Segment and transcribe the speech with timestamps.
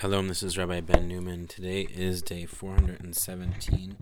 [0.00, 1.48] Shalom, this is Rabbi Ben Newman.
[1.48, 3.96] Today is day 417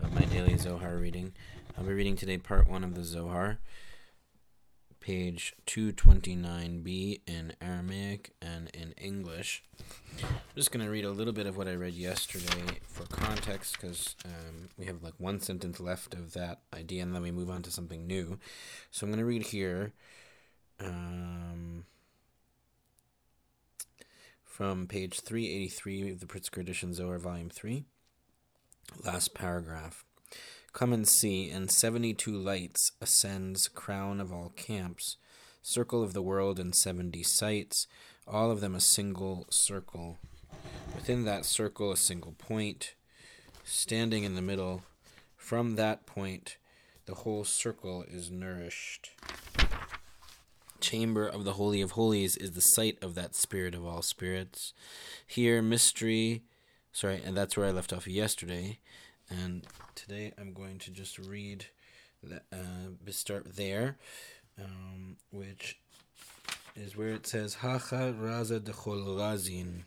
[0.00, 1.32] of my daily Zohar reading.
[1.76, 3.58] I'll be reading today part 1 of the Zohar,
[5.00, 9.64] page 229b in Aramaic and in English.
[10.22, 13.80] I'm just going to read a little bit of what I read yesterday for context
[13.80, 17.50] because um, we have like one sentence left of that idea and then we move
[17.50, 18.38] on to something new.
[18.92, 19.92] So I'm going to read here.
[20.78, 21.84] Um,
[24.52, 27.84] from page 383 of the Pritzker Edition Zohar, Volume 3.
[29.02, 30.04] Last paragraph.
[30.74, 35.16] Come and see, and 72 lights ascends crown of all camps,
[35.62, 37.86] circle of the world and 70 sights,
[38.28, 40.18] all of them a single circle.
[40.94, 42.94] Within that circle, a single point,
[43.64, 44.82] standing in the middle.
[45.34, 46.58] From that point,
[47.06, 49.12] the whole circle is nourished
[50.82, 54.74] chamber of the Holy of Holies is the site of that Spirit of all spirits.
[55.26, 56.42] Here, mystery,
[56.92, 58.78] sorry, and that's where I left off yesterday.
[59.30, 61.66] And today I'm going to just read,
[62.22, 63.96] that, uh, start there,
[64.60, 65.78] um, which
[66.76, 69.84] is where it says, Hacha Raza Dechol Razin.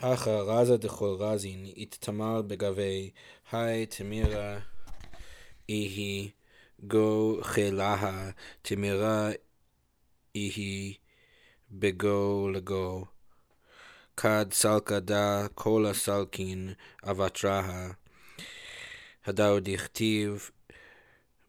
[0.00, 3.10] הכה רזה דכל רזין, איתתמר בגבי,
[3.52, 4.58] היי תמירה
[5.68, 6.30] איהי
[6.82, 8.30] גו חילה,
[8.62, 9.30] תמירה
[10.34, 10.94] איהי
[11.70, 13.04] בגו לגו.
[14.16, 17.90] כד סלקה דא כל הסלקין אבטרה,
[19.26, 20.50] הדאו דכתיב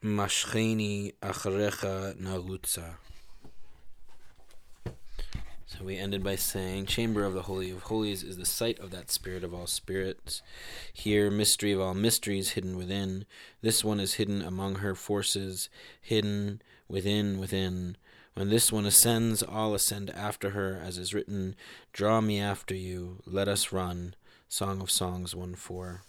[0.04, 1.88] משכני אחריך
[2.20, 2.90] נרוצה.
[5.70, 8.90] So we ended by saying, Chamber of the Holy of Holies is the site of
[8.90, 10.42] that Spirit of all spirits.
[10.92, 13.26] Here, mystery of all mysteries hidden within.
[13.62, 15.70] This one is hidden among her forces,
[16.02, 17.98] hidden within, within.
[18.34, 21.56] When this one ascends, all ascend after her, as is written,
[21.94, 24.16] Draw me after you, let us run.
[24.48, 26.02] Song of Songs 1 4.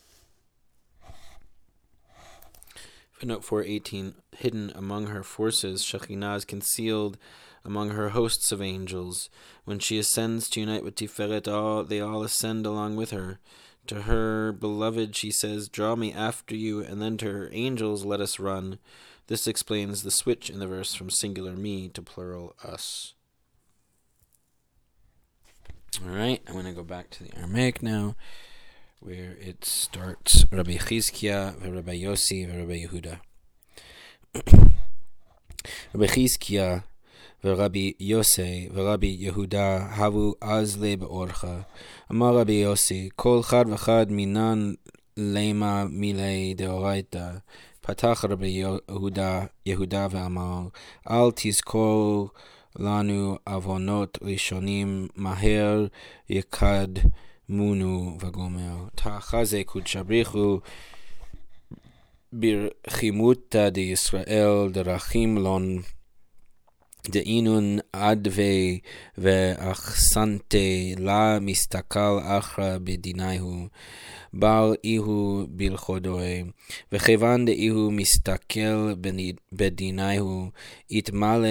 [3.12, 7.18] Footnote 418 Hidden among her forces, Shekhinah is concealed
[7.64, 9.30] among her hosts of angels.
[9.64, 13.38] When she ascends to unite with Tiferet, all, they all ascend along with her.
[13.86, 18.20] To her beloved, she says, Draw me after you, and then to her angels, let
[18.20, 18.78] us run.
[19.26, 23.14] This explains the switch in the verse from singular me to plural us.
[26.02, 28.16] All right, I'm going to go back to the Aramaic now,
[29.00, 33.20] where it starts Rabbi Chizkiah, Rabbi Yossi, Rabbi Yehuda.
[35.92, 36.84] Rabbi Chizkiah
[37.44, 41.60] ורבי יוסי ורבי יהודה הבו אז לי באורחה.
[42.12, 44.72] אמר רבי יוסי, כל חד וחד מינן
[45.16, 47.30] למה מילי דאורייתא.
[47.80, 48.48] פתח רבי
[48.88, 50.60] יהודה, יהודה ואמר,
[51.10, 52.28] אל תזכור
[52.78, 55.86] לנו עוונות ראשונים, מהר
[56.30, 58.76] יקדמונו וגומר.
[58.94, 60.58] תחזה קודשא בריחו
[62.32, 65.82] ברחימותא דישראל דרכים לון
[67.08, 68.78] דאינון אדווי
[69.18, 73.66] ואחסנתי לה מסתכל אחרא בדיניהו,
[74.32, 76.44] בר איהו בלכודוי,
[76.92, 78.94] וכיוון דאיהו מסתכל
[79.52, 80.50] בדיניהו,
[80.90, 81.48] יתמלא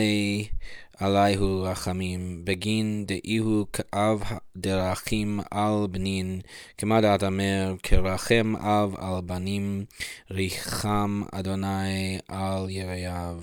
[1.00, 4.24] עליהו רחמים, בגין דאיהו כאב
[4.58, 6.42] דרכים על בנין,
[6.78, 9.86] כמה דעת אמר, כרחם אב על בנים,
[10.32, 13.42] ריחם אדוני על יראיו.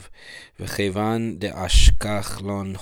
[0.61, 2.77] וכיוון דאשכח לון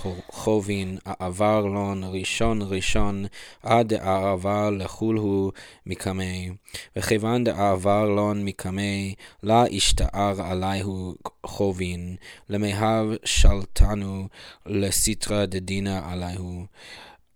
[0.44, 3.24] חובין, העבר לון ראשון ראשון,
[3.62, 5.52] עד דעבר לכולהו
[5.86, 6.50] מקמי.
[6.96, 11.14] וכיוון דעבר לון מקמי, לה השתער עליהו
[11.46, 12.16] חובין,
[12.48, 14.28] למהב שלטנו
[14.66, 16.64] לסטרא דדינא עליהו.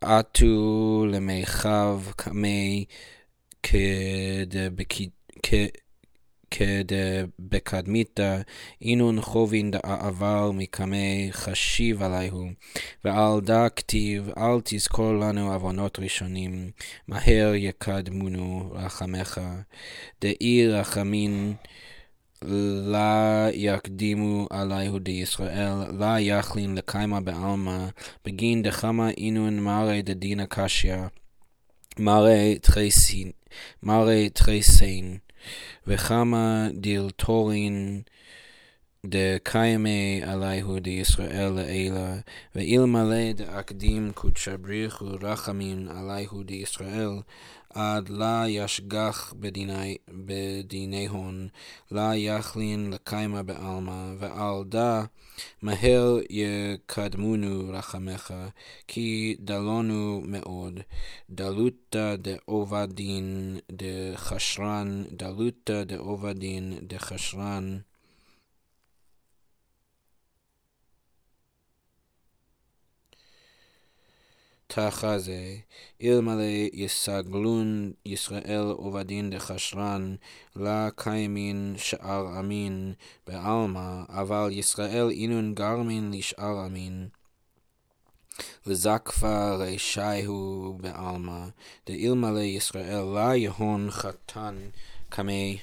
[0.01, 2.85] עטו למיכב קמי
[6.51, 8.41] כדבקדמיתא,
[8.83, 12.47] אינון חובין דעבר מקמי חשיב עליהו,
[13.05, 16.71] ועל דא כתיב, אל תזכור לנו עוונות ראשונים,
[17.09, 19.41] מהר יקדמונו רחמך,
[20.21, 21.55] דאי רחמין
[22.43, 27.89] לה יקדימו עליהו דישראל, לה יכלין לקיימה בעלמא,
[28.25, 30.97] בגין דחמה אינון מרי דדינא קשיא,
[31.99, 32.59] מרי
[34.31, 35.19] תחסין,
[35.87, 38.03] וכמה דילתורין
[39.07, 42.17] דקיימי עליהו דישראל לעילה,
[42.55, 47.11] ואלמלא דאקדים קודשא בריחו רחמים עליהו דישראל,
[47.71, 49.35] עד לה ישגח
[50.09, 51.49] בדיני הון,
[51.91, 55.05] לה יכלין לקיימה בעלמא, ועל דא
[55.63, 58.35] מהר יקדמונו רחמך,
[58.87, 60.81] כי דלונו מאוד,
[61.31, 67.79] דלותא דעובדין דחשרן, דלותא דעובדין דחשרן.
[74.71, 75.57] תחזה,
[76.03, 80.15] אלמלא יסגלון ישראל עובדין דחשרן,
[80.57, 82.95] לה קיימין שאר אמין
[83.27, 87.09] בעלמא, אבל ישראל אינון גרמין לשאר אמין.
[88.67, 91.47] לזקפה רשעהו בעלמא,
[91.87, 94.57] דאלמלא ישראל לה יהון חתן
[95.09, 95.59] קמי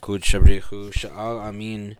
[0.00, 1.92] קודשא בריחו שאר אמין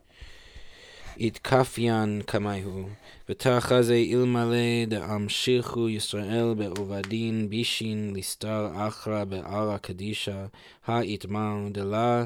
[1.21, 2.89] יתקפיין קמייהו.
[3.29, 10.47] ותחזה אלמלא דאמשיכו ישראל בעובדין בישין לסתר אחרא בערא קדישא,
[10.87, 12.25] האיתמר דלה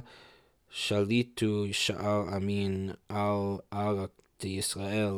[0.70, 4.06] שליטו שאר אמין על ערא
[4.40, 5.14] דישראל,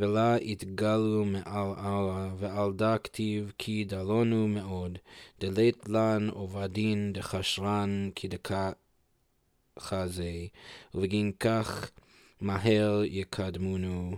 [0.00, 4.98] ולה יתגלו מעל ערא, ועל דה כתיב כי דלונו מאוד,
[5.40, 8.70] דלית לן עובדין דחשרן כדקה
[9.78, 10.32] חזה,
[10.94, 11.90] ובגין כך
[12.41, 14.17] מהר יקדמונו.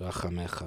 [0.00, 0.64] רחמך.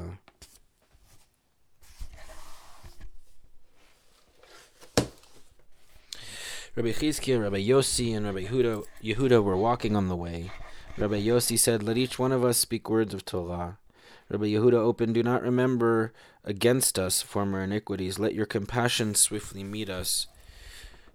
[6.73, 10.51] Rabbi Chizkiah, Rabbi Yossi, and Rabbi Yehuda, Yehuda were walking on the way.
[10.97, 13.77] Rabbi Yossi said, Let each one of us speak words of Torah.
[14.29, 16.13] Rabbi Yehuda opened, Do not remember
[16.45, 18.19] against us former iniquities.
[18.19, 20.27] Let your compassion swiftly meet us.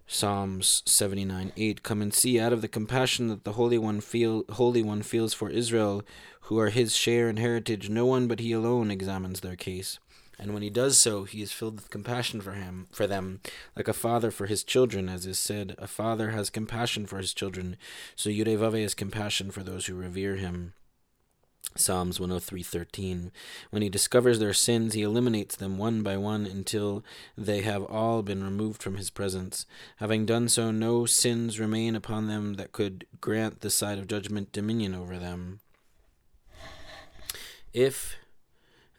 [0.06, 4.44] Psalms 79 8 Come and see out of the compassion that the Holy One feel
[4.50, 6.02] Holy One feels for Israel,
[6.42, 9.98] who are his share and heritage, no one but he alone examines their case.
[10.38, 13.40] And when he does so, he is filled with compassion for him, for them,
[13.76, 17.32] like a father for his children, as is said, a father has compassion for his
[17.32, 17.76] children,
[18.16, 20.74] so Yudevave has compassion for those who revere him.
[21.76, 23.30] Psalms 103:13
[23.70, 27.04] When he discovers their sins he eliminates them one by one until
[27.36, 29.66] they have all been removed from his presence.
[29.96, 34.52] Having done so no sins remain upon them that could grant the side of judgment
[34.52, 35.60] dominion over them.
[37.72, 38.16] If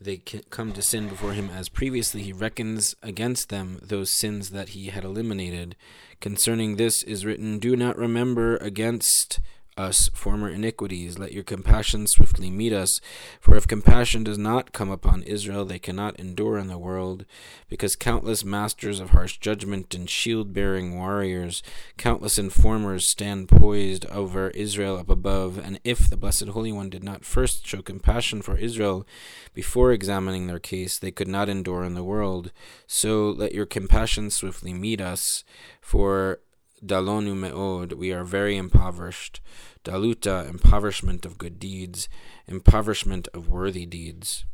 [0.02, 4.70] they come to sin before him as previously, he reckons against them those sins that
[4.70, 5.76] he had eliminated.
[6.20, 9.40] Concerning this is written, Do not remember against
[9.78, 11.18] us former iniquities.
[11.18, 13.00] Let your compassion swiftly meet us.
[13.40, 17.26] For if compassion does not come upon Israel, they cannot endure in the world.
[17.70, 21.64] Because countless masters of harsh judgment and shield bearing warriors,
[21.98, 25.58] countless informers stand poised over Israel up above.
[25.58, 29.06] And if the Blessed Holy One did not first show compassion for Israel
[29.54, 32.52] before examining their case, they could not endure in the world.
[32.88, 35.44] So let your compassion swiftly meet us.
[35.82, 36.40] For
[36.86, 39.42] dalonu me'od, we are very impoverished.
[39.84, 42.08] Daluta, impoverishment of good deeds,
[42.48, 44.46] impoverishment of worthy deeds.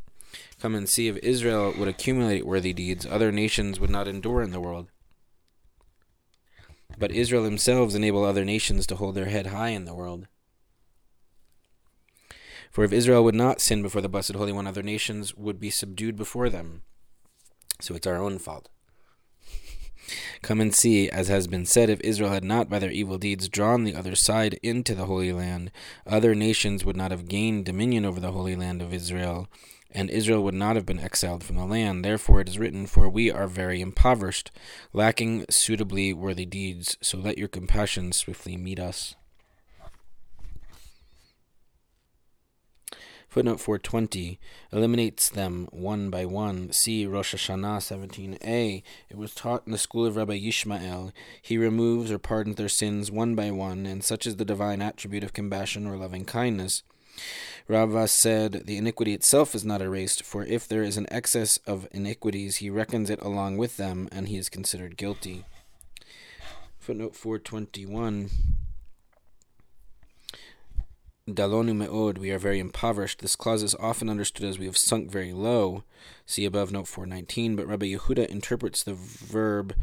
[0.59, 4.51] Come and see if Israel would accumulate worthy deeds, other nations would not endure in
[4.51, 4.89] the world.
[6.97, 10.27] But Israel themselves enable other nations to hold their head high in the world.
[12.71, 15.69] For if Israel would not sin before the Blessed Holy One, other nations would be
[15.69, 16.83] subdued before them.
[17.81, 18.69] So it's our own fault.
[20.41, 23.49] Come and see, as has been said, if Israel had not by their evil deeds
[23.49, 25.71] drawn the other side into the Holy Land,
[26.05, 29.47] other nations would not have gained dominion over the Holy Land of Israel,
[29.91, 32.05] and Israel would not have been exiled from the land.
[32.05, 34.51] Therefore it is written, For we are very impoverished,
[34.93, 39.15] lacking suitably worthy deeds, so let your compassion swiftly meet us.
[43.29, 44.39] Footnote 420
[44.73, 46.71] eliminates them one by one.
[46.71, 48.81] See Rosh Hashanah 17a.
[49.07, 51.11] It was taught in the school of Rabbi Yishmael.
[51.39, 55.23] He removes or pardons their sins one by one, and such is the divine attribute
[55.23, 56.81] of compassion or loving kindness.
[57.67, 61.87] Rava said, The iniquity itself is not erased, for if there is an excess of
[61.91, 65.45] iniquities, he reckons it along with them, and he is considered guilty.
[66.79, 68.31] Footnote 421
[71.35, 73.19] Dalonu me'od, we are very impoverished.
[73.19, 75.83] This clause is often understood as we have sunk very low.
[76.25, 77.55] See above note 419.
[77.55, 79.75] But Rabbi Yehuda interprets the verb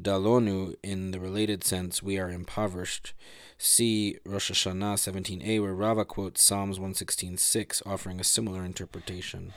[0.00, 3.12] dalonu in the related sense, we are impoverished.
[3.58, 9.52] See Rosh Hashanah 17a, where Rava quotes Psalms 116.6, offering a similar interpretation.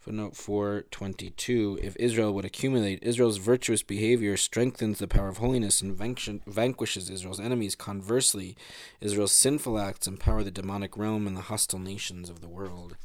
[0.00, 5.94] Footnote 422 If Israel would accumulate, Israel's virtuous behavior strengthens the power of holiness and
[5.94, 7.74] vanquishes Israel's enemies.
[7.74, 8.56] Conversely,
[9.02, 12.96] Israel's sinful acts empower the demonic realm and the hostile nations of the world.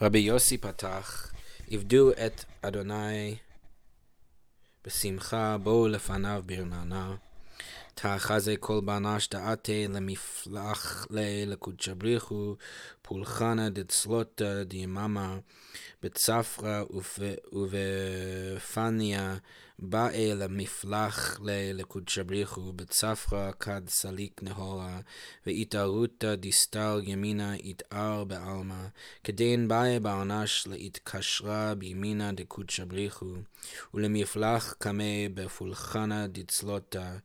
[0.00, 1.30] Rabbi Yossi Patach,
[1.70, 3.40] Ivdu et Adonai,
[4.82, 7.20] Besimcha, Bo Lefanav Birnana.
[7.94, 11.06] תחזה כל בנש דעתי למפלח
[11.46, 12.56] לקודשא בריחו,
[13.02, 15.38] פולחנה דצלוטה דיממה,
[16.02, 16.84] בצפרא
[17.52, 19.36] ובפניה
[19.78, 21.40] באי למפלח
[21.74, 25.00] לקודשא בריחו, בצפרא כד סליק נהורה,
[25.46, 28.86] ואיתערותא דיסטל ימינה יתער בעלמא,
[29.24, 33.34] כדין באי בענש להתקשרה בימינה דקודשא בריחו,
[33.94, 37.16] ולמפלח קמא בפולחנה דצלוטה.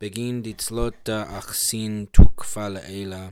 [0.00, 3.28] בגין דצלותא אחסין תוקפה לעילה,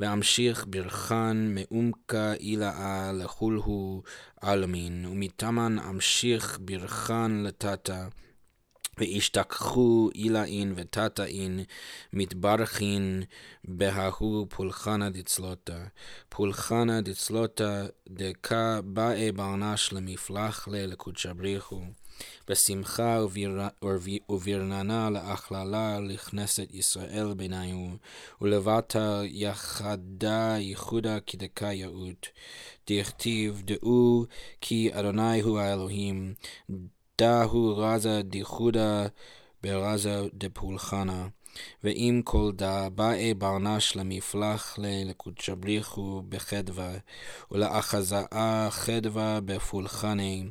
[0.00, 4.02] ואמשיך ברכן מעומקה אילאה לכולהו
[4.40, 8.04] עלמין, ומתמן אמשיך ברכן לטאטא.
[8.98, 11.60] וישתכחו אילאין וטאטאין
[12.12, 13.22] מתברכין
[13.64, 15.78] בההוא פולחנה דצלותא.
[16.28, 21.80] פולחנה דצלותא דקה באי בענש למפלח ללקודשא בריחו.
[22.48, 23.20] בשמחה
[24.28, 27.96] וברננה להכללה לכנסת ישראל בינינו,
[28.40, 32.28] ולבטה יחדה ייחודה כדקה יאות.
[32.90, 34.26] דכתיב דעו
[34.60, 36.34] כי אדוני הוא האלוהים,
[37.18, 39.06] דהו רזה דיחודה
[39.62, 41.28] ברזה דפולחנה.
[41.84, 46.92] ואם כל דא באי ברנש למפלח לקודשא בריחו בחדווה,
[47.50, 50.44] ולאחזאה חדווה בפולחני,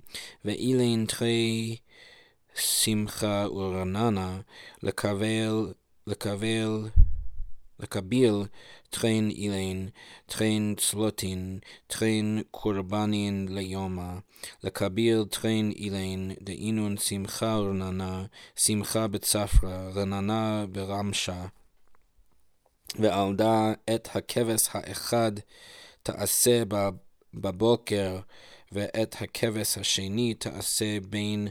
[0.45, 1.75] ואילן תחי
[2.55, 4.39] שמחה ורננה,
[4.83, 5.73] לקבל,
[6.07, 6.89] לקבל,
[7.79, 8.43] לקביל
[8.89, 9.87] תכן אילן,
[10.25, 14.13] תכן צלוטין, תכן קורבנין ליומא,
[14.63, 21.45] לקביל תכן אילן, דאינון שמחה ורננה, שמחה בצפרא, רננה ברמשה.
[22.99, 25.31] ועל דא את הכבש האחד
[26.03, 26.63] תעשה
[27.33, 28.19] בבוקר,
[28.71, 31.47] ואת הכבש השני תעשה בין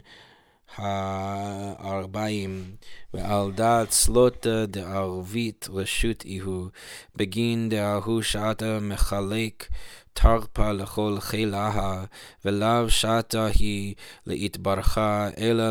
[0.77, 2.75] הארבעים,
[3.13, 6.67] ועל דעת סלוטה דערבית רשות איהו,
[7.15, 9.67] בגין דההוא שעתה מחלק
[10.13, 12.03] תרפה לכל חילאה,
[12.45, 15.63] ולאו שעתה היא להתברכה, אלא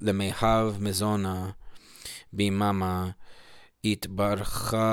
[0.00, 1.50] למיהב מזונה,
[2.32, 3.10] ביממה,
[3.84, 4.84] התברכה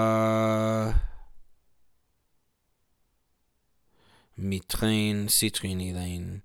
[4.37, 6.39] מתחין סיטרין אילין.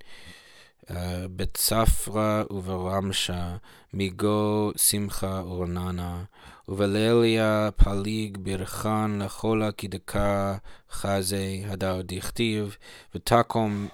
[1.36, 3.56] בצפרא וברמשה,
[3.92, 6.24] מיגו שמחה ורננה,
[6.68, 10.56] ובליליה פליג ברכן לכל כדקה
[10.90, 12.76] חזה הדר דכתיב,
[13.14, 13.88] ותקום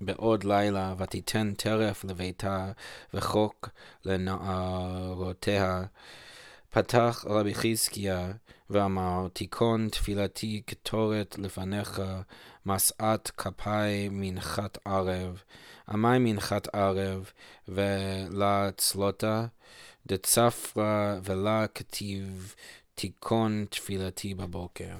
[0.00, 2.72] בעוד לילה, ותיתן טרף לביתה,
[3.14, 3.68] וחוק
[4.04, 5.82] לנערותיה.
[6.70, 8.32] פתח רבי חזקיה,
[8.70, 12.02] ואמר, תיכון תפילתי קטורת לפניך,
[12.74, 15.42] משאת כפי מנחת ערב.
[15.88, 17.30] עמי מנחת ערב,
[17.68, 19.46] ולה צלותה,
[20.06, 22.54] דצפרא ולה כתיב,
[22.94, 24.94] תיכון תפילתי בבוקר.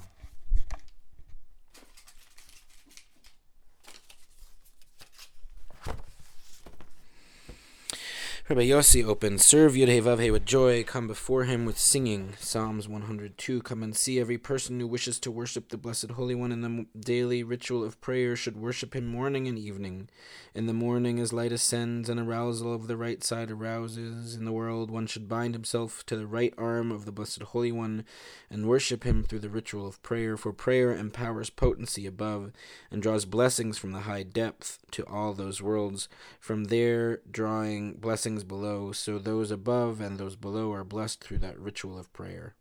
[8.51, 12.35] Rabbi Yossi opens, Serve Yudhe with joy, come before him with singing.
[12.41, 16.51] Psalms 102 Come and see every person who wishes to worship the Blessed Holy One
[16.51, 20.09] in the daily ritual of prayer should worship him morning and evening.
[20.53, 24.35] In the morning, as light ascends, and arousal of the right side arouses.
[24.35, 27.71] In the world, one should bind himself to the right arm of the Blessed Holy
[27.71, 28.05] One
[28.51, 32.51] and worship him through the ritual of prayer, for prayer empowers potency above
[32.91, 36.09] and draws blessings from the high depth to all those worlds,
[36.41, 41.59] from there drawing blessings below, so those above and those below are blessed through that
[41.59, 42.55] ritual of prayer.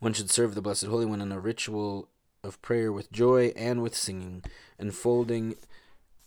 [0.00, 2.08] One should serve the Blessed Holy One in a ritual
[2.42, 4.42] of prayer with joy and with singing,
[4.78, 5.56] enfolding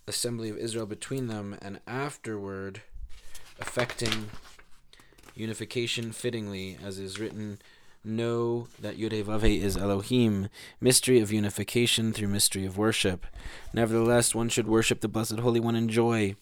[0.07, 2.81] assembly of Israel between them, and afterward
[3.59, 4.29] affecting
[5.35, 7.59] unification fittingly, as is written,
[8.03, 13.25] Know that Yudevave is Elohim, mystery of unification through mystery of worship.
[13.73, 16.35] Nevertheless, one should worship the Blessed Holy One in joy,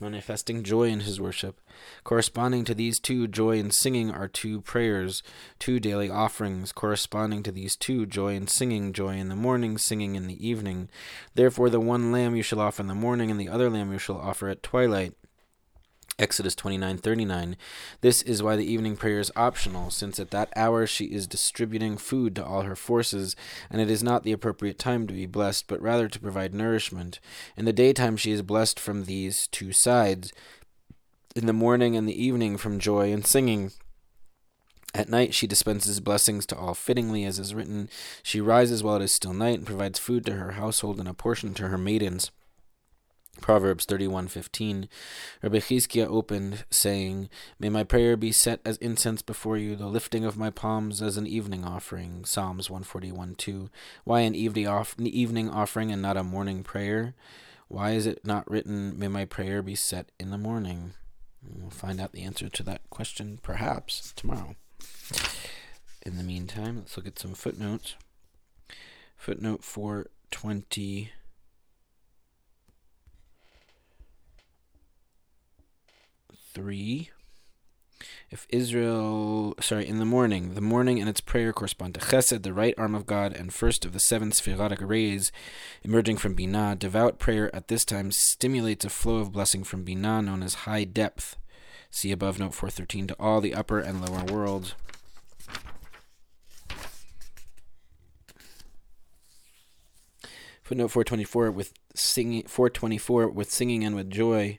[0.00, 1.60] manifesting joy in his worship.
[2.04, 5.22] Corresponding to these two, joy and singing are two prayers,
[5.58, 6.72] two daily offerings.
[6.72, 10.88] Corresponding to these two, joy and singing, joy in the morning, singing in the evening.
[11.34, 13.98] Therefore, the one lamb you shall offer in the morning, and the other lamb you
[13.98, 15.14] shall offer at twilight.
[16.18, 17.54] Exodus 29:39
[18.00, 21.96] This is why the evening prayer is optional since at that hour she is distributing
[21.96, 23.36] food to all her forces
[23.70, 27.20] and it is not the appropriate time to be blessed but rather to provide nourishment
[27.56, 30.32] in the daytime she is blessed from these two sides
[31.36, 33.70] in the morning and the evening from joy and singing
[34.94, 37.90] At night she dispenses blessings to all fittingly, as is written.
[38.22, 41.14] She rises while it is still night and provides food to her household and a
[41.14, 42.30] portion to her maidens.
[43.40, 44.88] Proverbs 31:15
[45.42, 47.28] Rabbi Chizkiah opened saying,
[47.58, 51.16] "May my prayer be set as incense before you, the lifting of my palms as
[51.16, 53.70] an evening offering." Psalms 141:2
[54.04, 57.14] Why an evening off- evening offering and not a morning prayer?
[57.68, 60.94] Why is it not written, "May my prayer be set in the morning"?
[61.42, 64.56] We'll find out the answer to that question perhaps tomorrow.
[66.02, 67.94] In the meantime, let's look at some footnotes.
[69.16, 71.12] Footnote 420
[76.58, 77.10] 3.
[78.30, 82.52] If Israel, sorry, in the morning, the morning and its prayer correspond to Chesed, the
[82.52, 85.30] right arm of God, and first of the seven Sephirotic rays
[85.84, 86.76] emerging from Binah.
[86.76, 90.82] Devout prayer at this time stimulates a flow of blessing from Binah known as high
[90.82, 91.36] depth.
[91.92, 94.74] See above note 413 to all the upper and lower worlds.
[100.64, 104.58] Footnote 424 with singing 424 with singing and with joy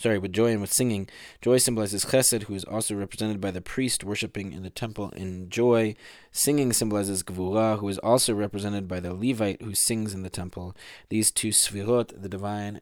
[0.00, 1.08] sorry, with joy and with singing.
[1.42, 5.50] Joy symbolizes chesed, who is also represented by the priest worshipping in the temple in
[5.50, 5.94] joy.
[6.32, 10.74] Singing symbolizes gvura, who is also represented by the Levite who sings in the temple.
[11.10, 12.80] These two sfirot, the divine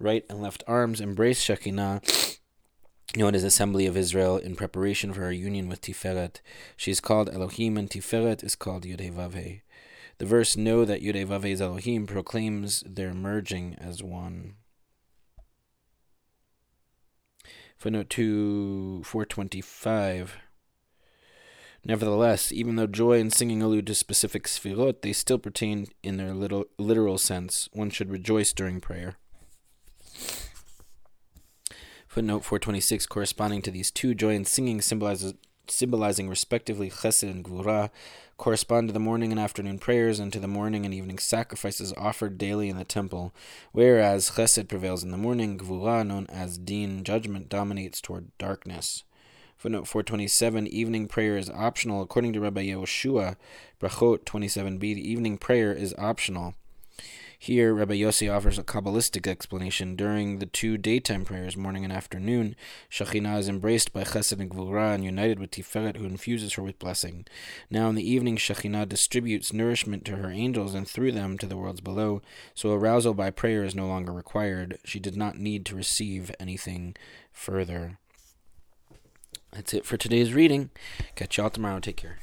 [0.00, 2.02] right and left arms, embrace Shekinah,
[3.16, 6.40] known as Assembly of Israel, in preparation for her union with Tiferet.
[6.76, 9.60] She is called Elohim, and Tiferet is called Yudhe
[10.18, 14.56] The verse "Know that Yudhe is Elohim" proclaims their merging as one.
[17.82, 20.36] Footnote 2, 425.
[21.84, 26.32] Nevertheless, even though joy and singing allude to specific sfirot, they still pertain in their
[26.32, 27.68] little, literal sense.
[27.72, 29.16] One should rejoice during prayer.
[32.06, 35.34] Footnote 426, corresponding to these two, joy and singing symbolizes
[35.68, 37.90] symbolizing respectively chesed and gvura,
[38.36, 42.38] correspond to the morning and afternoon prayers and to the morning and evening sacrifices offered
[42.38, 43.32] daily in the temple,
[43.72, 49.04] whereas chesed prevails in the morning, gvura, known as din, judgment, dominates toward darkness.
[49.56, 52.02] Footnote 427 Evening prayer is optional.
[52.02, 53.36] According to Rabbi Yehoshua,
[53.80, 56.54] Brachot 27b, the evening prayer is optional.
[57.42, 59.96] Here, Rabbi Yossi offers a Kabbalistic explanation.
[59.96, 62.54] During the two daytime prayers, morning and afternoon,
[62.88, 66.78] Shekhinah is embraced by Chesed and Gvura and united with Tiferet, who infuses her with
[66.78, 67.26] blessing.
[67.68, 71.56] Now in the evening, Shekhinah distributes nourishment to her angels and through them to the
[71.56, 72.22] worlds below,
[72.54, 74.78] so arousal by prayer is no longer required.
[74.84, 76.94] She did not need to receive anything
[77.32, 77.98] further.
[79.50, 80.70] That's it for today's reading.
[81.16, 81.80] Catch y'all tomorrow.
[81.80, 82.18] Take care.